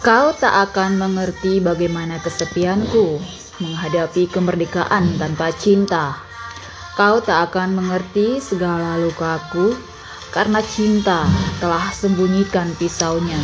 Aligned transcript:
Kau 0.00 0.32
tak 0.32 0.72
akan 0.72 0.96
mengerti 0.96 1.60
bagaimana 1.60 2.16
kesepianku 2.24 3.20
menghadapi 3.60 4.32
kemerdekaan 4.32 5.20
tanpa 5.20 5.52
cinta. 5.52 6.16
Kau 6.96 7.20
tak 7.20 7.52
akan 7.52 7.76
mengerti 7.76 8.40
segala 8.40 8.96
lukaku 8.96 9.76
karena 10.32 10.64
cinta 10.64 11.28
telah 11.60 11.92
sembunyikan 11.92 12.72
pisaunya. 12.80 13.36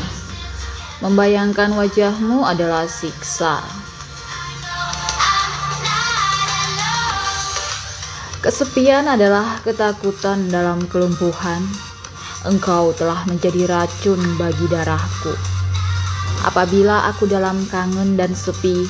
Membayangkan 1.05 1.77
wajahmu 1.77 2.49
adalah 2.49 2.89
siksa. 2.89 3.61
Kesepian 8.41 9.05
adalah 9.13 9.61
ketakutan 9.61 10.49
dalam 10.49 10.89
kelumpuhan. 10.89 11.61
Engkau 12.49 12.97
telah 12.97 13.29
menjadi 13.29 13.69
racun 13.69 14.41
bagi 14.41 14.65
darahku. 14.73 15.56
Apabila 16.47 17.11
aku 17.11 17.27
dalam 17.27 17.67
kangen 17.67 18.15
dan 18.15 18.31
sepi, 18.31 18.87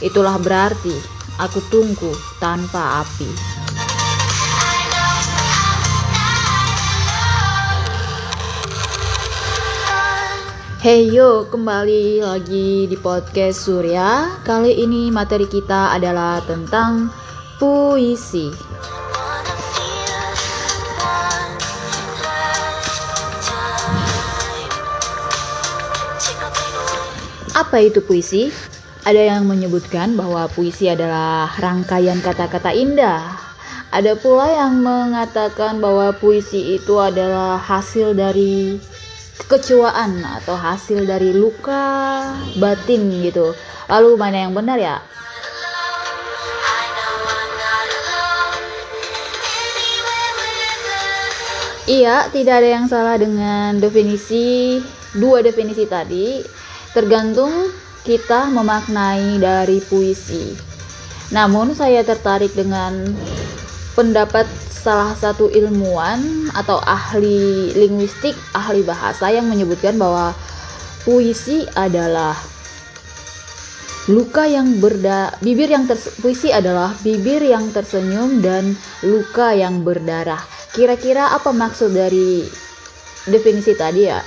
itulah 0.00 0.40
berarti 0.40 0.96
aku 1.36 1.60
tunggu 1.68 2.08
tanpa 2.40 3.04
api. 3.04 3.28
Hey 10.80 11.12
yo, 11.12 11.44
kembali 11.52 12.24
lagi 12.24 12.88
di 12.88 12.96
podcast 12.96 13.68
Surya. 13.68 14.40
Kali 14.40 14.80
ini 14.80 15.12
materi 15.12 15.44
kita 15.44 15.92
adalah 15.92 16.40
tentang 16.48 17.12
puisi. 17.60 18.48
Apa 27.56 27.80
itu 27.80 28.04
puisi? 28.04 28.52
Ada 29.08 29.32
yang 29.32 29.48
menyebutkan 29.48 30.12
bahwa 30.12 30.44
puisi 30.44 30.92
adalah 30.92 31.48
rangkaian 31.56 32.20
kata-kata 32.20 32.68
indah. 32.76 33.32
Ada 33.88 34.12
pula 34.20 34.44
yang 34.52 34.84
mengatakan 34.84 35.80
bahwa 35.80 36.12
puisi 36.20 36.76
itu 36.76 37.00
adalah 37.00 37.56
hasil 37.56 38.12
dari 38.12 38.76
kekecewaan 39.48 40.20
atau 40.20 40.52
hasil 40.52 41.08
dari 41.08 41.32
luka 41.32 42.28
batin 42.60 43.08
gitu. 43.24 43.56
Lalu 43.88 44.10
mana 44.20 44.36
yang 44.44 44.52
benar 44.52 44.76
ya? 44.76 45.00
Iya, 51.88 52.28
tidak 52.36 52.60
ada 52.60 52.68
yang 52.68 52.84
salah 52.84 53.16
dengan 53.16 53.80
definisi 53.80 54.76
dua 55.16 55.40
definisi 55.40 55.88
tadi 55.88 56.44
tergantung 56.92 57.72
kita 58.06 58.46
memaknai 58.50 59.42
dari 59.42 59.82
puisi. 59.82 60.54
Namun 61.34 61.74
saya 61.74 62.06
tertarik 62.06 62.54
dengan 62.54 63.10
pendapat 63.98 64.46
salah 64.70 65.18
satu 65.18 65.50
ilmuwan 65.50 66.46
atau 66.54 66.78
ahli 66.78 67.74
linguistik, 67.74 68.38
ahli 68.54 68.86
bahasa 68.86 69.34
yang 69.34 69.50
menyebutkan 69.50 69.98
bahwa 69.98 70.30
puisi 71.02 71.66
adalah 71.74 72.38
luka 74.06 74.46
yang 74.46 74.78
berda 74.78 75.34
bibir 75.42 75.66
yang 75.66 75.90
ters 75.90 76.14
puisi 76.22 76.54
adalah 76.54 76.94
bibir 77.02 77.42
yang 77.42 77.74
tersenyum 77.74 78.38
dan 78.38 78.78
luka 79.02 79.50
yang 79.50 79.82
berdarah. 79.82 80.38
Kira-kira 80.70 81.34
apa 81.34 81.50
maksud 81.50 81.90
dari 81.90 82.46
definisi 83.26 83.74
tadi 83.74 84.06
ya? 84.06 84.22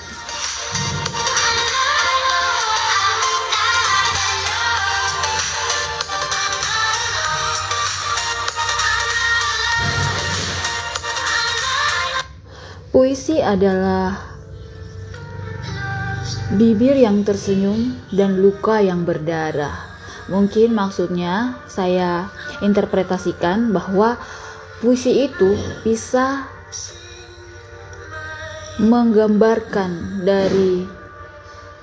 Puisi 12.89 13.37
adalah 13.37 14.17
bibir 16.57 16.97
yang 16.97 17.21
tersenyum 17.21 17.93
dan 18.09 18.41
luka 18.41 18.81
yang 18.81 19.05
berdarah. 19.05 19.85
Mungkin 20.25 20.73
maksudnya 20.73 21.61
saya 21.69 22.33
interpretasikan 22.65 23.69
bahwa 23.69 24.17
puisi 24.81 25.29
itu 25.29 25.53
bisa 25.85 26.49
menggambarkan 28.81 30.25
dari 30.25 30.89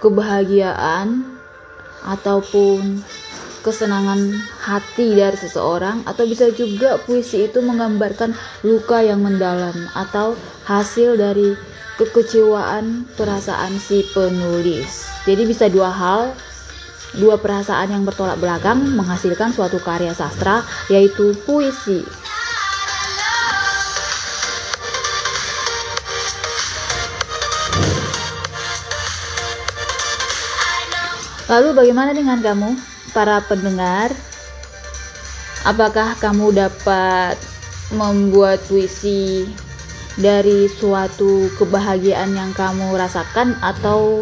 kebahagiaan 0.02 1.22
ataupun 2.02 3.06
kesenangan 3.66 4.30
hati 4.62 5.18
dari 5.18 5.34
seseorang 5.34 6.06
atau 6.06 6.22
bisa 6.22 6.54
juga 6.54 7.02
puisi 7.02 7.50
itu 7.50 7.58
menggambarkan 7.58 8.30
luka 8.62 9.02
yang 9.02 9.26
mendalam 9.26 9.74
atau 9.98 10.38
hasil 10.70 11.18
dari 11.18 11.58
kekecewaan 11.98 13.10
perasaan 13.18 13.74
si 13.82 14.06
penulis. 14.14 15.10
Jadi 15.26 15.42
bisa 15.50 15.66
dua 15.66 15.90
hal, 15.90 16.30
dua 17.18 17.42
perasaan 17.42 17.90
yang 17.90 18.06
bertolak 18.06 18.38
belakang 18.38 18.86
menghasilkan 18.94 19.50
suatu 19.50 19.82
karya 19.82 20.14
sastra 20.14 20.62
yaitu 20.86 21.34
puisi. 21.42 22.06
Lalu 31.50 31.74
bagaimana 31.74 32.10
dengan 32.14 32.38
kamu? 32.42 32.95
Para 33.16 33.40
pendengar, 33.48 34.12
apakah 35.64 36.12
kamu 36.20 36.52
dapat 36.52 37.40
membuat 37.96 38.60
puisi 38.68 39.48
dari 40.20 40.68
suatu 40.68 41.48
kebahagiaan 41.56 42.36
yang 42.36 42.52
kamu 42.52 42.92
rasakan 42.92 43.56
atau 43.64 44.20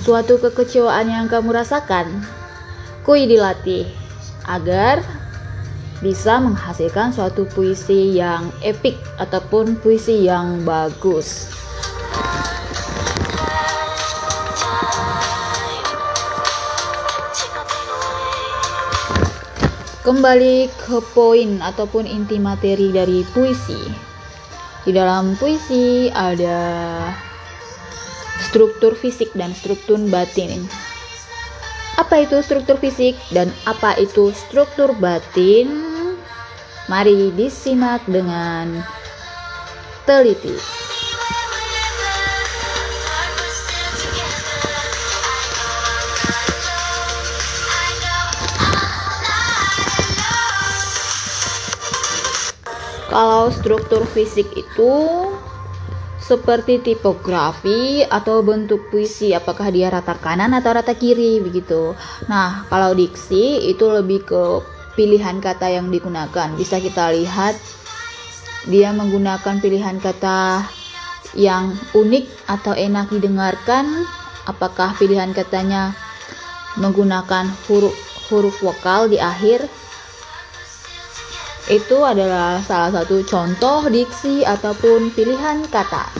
suatu 0.00 0.40
kekecewaan 0.40 1.12
yang 1.12 1.28
kamu 1.28 1.52
rasakan? 1.52 2.24
Kui 3.04 3.28
dilatih 3.28 3.84
agar 4.48 5.04
bisa 6.00 6.40
menghasilkan 6.40 7.12
suatu 7.12 7.44
puisi 7.44 8.16
yang 8.16 8.48
epik 8.64 8.96
ataupun 9.20 9.76
puisi 9.84 10.24
yang 10.24 10.64
bagus. 10.64 11.52
Kembali 20.00 20.72
ke 20.80 20.96
poin 21.12 21.60
ataupun 21.60 22.08
inti 22.08 22.40
materi 22.40 22.88
dari 22.88 23.20
puisi. 23.36 23.76
Di 24.88 24.96
dalam 24.96 25.36
puisi 25.36 26.08
ada 26.08 26.56
struktur 28.40 28.96
fisik 28.96 29.28
dan 29.36 29.52
struktur 29.52 30.00
batin. 30.08 30.64
Apa 32.00 32.24
itu 32.24 32.40
struktur 32.40 32.80
fisik 32.80 33.12
dan 33.28 33.52
apa 33.68 33.92
itu 34.00 34.32
struktur 34.32 34.96
batin? 34.96 35.68
Mari 36.88 37.36
disimak 37.36 38.00
dengan 38.08 38.80
teliti. 40.08 40.56
Kalau 53.10 53.50
struktur 53.50 54.06
fisik 54.06 54.54
itu 54.54 54.94
seperti 56.22 56.78
tipografi 56.78 58.06
atau 58.06 58.38
bentuk 58.46 58.86
puisi, 58.86 59.34
apakah 59.34 59.66
dia 59.74 59.90
rata 59.90 60.14
kanan 60.14 60.54
atau 60.54 60.70
rata 60.78 60.94
kiri 60.94 61.42
begitu. 61.42 61.98
Nah, 62.30 62.70
kalau 62.70 62.94
diksi 62.94 63.66
itu 63.66 63.82
lebih 63.90 64.22
ke 64.22 64.42
pilihan 64.94 65.42
kata 65.42 65.74
yang 65.74 65.90
digunakan. 65.90 66.54
Bisa 66.54 66.78
kita 66.78 67.10
lihat 67.10 67.58
dia 68.70 68.94
menggunakan 68.94 69.58
pilihan 69.58 69.98
kata 69.98 70.70
yang 71.34 71.74
unik 71.90 72.46
atau 72.46 72.78
enak 72.78 73.10
didengarkan. 73.10 74.06
Apakah 74.46 74.94
pilihan 74.94 75.34
katanya 75.34 75.98
menggunakan 76.78 77.50
huruf 77.66 77.96
huruf 78.30 78.62
vokal 78.62 79.10
di 79.10 79.18
akhir 79.18 79.66
itu 81.70 82.02
adalah 82.02 82.58
salah 82.66 82.90
satu 82.90 83.22
contoh 83.22 83.86
diksi 83.86 84.42
ataupun 84.42 85.14
pilihan 85.14 85.62
kata. 85.70 86.10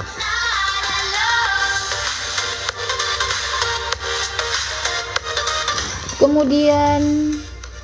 Kemudian 6.22 7.34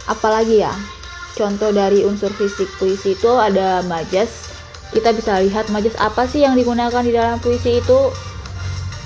apalagi 0.06 0.62
ya? 0.62 0.70
Contoh 1.34 1.74
dari 1.74 2.06
unsur 2.06 2.30
fisik 2.30 2.70
puisi 2.78 3.18
itu 3.18 3.30
ada 3.34 3.82
majas. 3.82 4.54
Kita 4.94 5.10
bisa 5.10 5.42
lihat 5.42 5.66
majas 5.74 5.98
apa 5.98 6.24
sih 6.30 6.46
yang 6.46 6.54
digunakan 6.54 7.02
di 7.02 7.10
dalam 7.10 7.42
puisi 7.42 7.82
itu. 7.82 8.00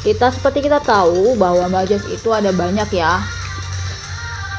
kita 0.00 0.32
seperti 0.32 0.64
kita 0.64 0.80
tahu 0.80 1.36
bahwa 1.36 1.68
majas 1.68 2.00
itu 2.08 2.32
ada 2.32 2.48
banyak 2.56 2.88
ya 2.88 3.20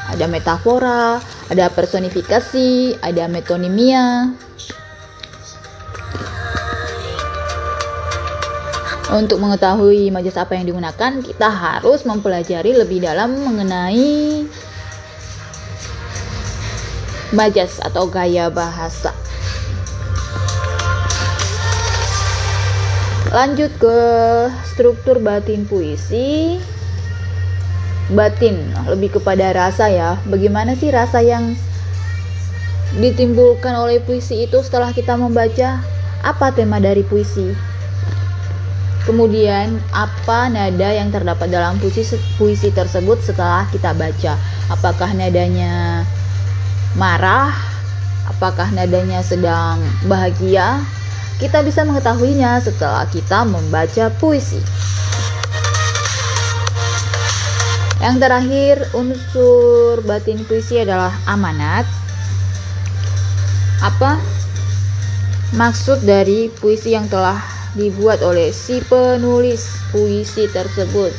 ada 0.06 0.26
metafora 0.30 1.18
ada 1.52 1.68
personifikasi 1.68 2.96
ada 3.04 3.28
metonimia 3.28 4.32
Untuk 9.12 9.44
mengetahui 9.44 10.08
majas 10.08 10.40
apa 10.40 10.56
yang 10.56 10.72
digunakan, 10.72 11.20
kita 11.20 11.44
harus 11.52 12.00
mempelajari 12.08 12.72
lebih 12.72 13.04
dalam 13.04 13.44
mengenai 13.44 14.48
majas 17.36 17.76
atau 17.84 18.08
gaya 18.08 18.48
bahasa. 18.48 19.12
Lanjut 23.36 23.68
ke 23.76 23.98
struktur 24.72 25.20
batin 25.20 25.68
puisi. 25.68 26.56
Batin 28.12 28.60
lebih 28.86 29.16
kepada 29.18 29.50
rasa 29.56 29.88
ya. 29.88 30.20
Bagaimana 30.28 30.76
sih 30.76 30.92
rasa 30.92 31.24
yang 31.24 31.56
ditimbulkan 33.00 33.72
oleh 33.72 34.04
puisi 34.04 34.44
itu 34.44 34.60
setelah 34.60 34.92
kita 34.92 35.16
membaca? 35.16 35.80
Apa 36.22 36.52
tema 36.54 36.78
dari 36.78 37.02
puisi? 37.02 37.50
Kemudian, 39.02 39.82
apa 39.90 40.46
nada 40.46 40.94
yang 40.94 41.10
terdapat 41.10 41.50
dalam 41.50 41.74
puisi, 41.82 42.06
puisi 42.38 42.70
tersebut 42.70 43.18
setelah 43.18 43.66
kita 43.74 43.90
baca? 43.98 44.38
Apakah 44.70 45.10
nadanya 45.10 46.06
marah? 46.94 47.50
Apakah 48.30 48.70
nadanya 48.70 49.18
sedang 49.26 49.82
bahagia? 50.06 50.78
Kita 51.42 51.66
bisa 51.66 51.82
mengetahuinya 51.82 52.62
setelah 52.62 53.02
kita 53.10 53.42
membaca 53.42 54.06
puisi. 54.22 54.62
Yang 58.02 58.16
terakhir, 58.18 58.76
unsur 58.98 60.02
batin 60.02 60.42
puisi 60.42 60.82
adalah 60.82 61.14
amanat. 61.22 61.86
Apa 63.78 64.18
maksud 65.54 66.02
dari 66.02 66.50
puisi 66.50 66.98
yang 66.98 67.06
telah 67.06 67.38
dibuat 67.78 68.18
oleh 68.26 68.50
si 68.50 68.82
penulis 68.82 69.62
puisi 69.94 70.50
tersebut. 70.50 71.14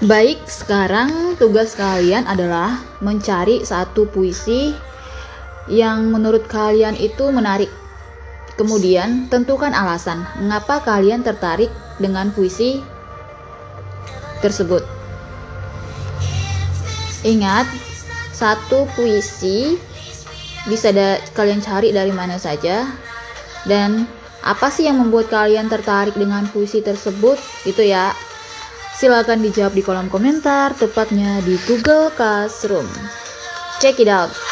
Baik, 0.00 0.40
sekarang 0.48 1.36
tugas 1.36 1.76
kalian 1.76 2.24
adalah 2.24 2.80
mencari 3.04 3.60
satu 3.68 4.08
puisi 4.08 4.72
yang 5.68 6.08
menurut 6.08 6.48
kalian 6.48 6.96
itu 6.96 7.28
menarik. 7.28 7.68
Kemudian, 8.56 9.28
tentukan 9.28 9.76
alasan 9.76 10.24
mengapa 10.40 10.80
kalian 10.80 11.20
tertarik 11.20 11.68
dengan 12.00 12.32
puisi 12.32 12.80
tersebut. 14.40 14.80
Ingat, 17.20 17.68
satu 18.32 18.88
puisi 18.96 19.76
bisa 20.64 20.96
da 20.96 21.20
kalian 21.36 21.60
cari 21.60 21.92
dari 21.92 22.08
mana 22.08 22.40
saja 22.40 22.88
dan 23.68 24.08
apa 24.40 24.72
sih 24.72 24.88
yang 24.88 24.96
membuat 24.96 25.28
kalian 25.28 25.68
tertarik 25.68 26.16
dengan 26.16 26.48
puisi 26.48 26.80
tersebut 26.80 27.36
itu 27.68 27.84
ya 27.84 28.16
silakan 29.00 29.40
dijawab 29.40 29.72
di 29.72 29.80
kolom 29.80 30.12
komentar 30.12 30.76
tepatnya 30.76 31.40
di 31.40 31.56
Google 31.64 32.12
Classroom. 32.12 32.84
Check 33.80 33.96
it 33.96 34.12
out 34.12 34.49